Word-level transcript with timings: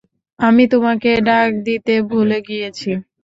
আমি 0.39 0.63
তোমাকে 0.73 1.09
ডাক 1.27 1.49
দিতে 1.67 1.93
ভুলে 2.09 2.37
গিয়েছি। 2.47 2.89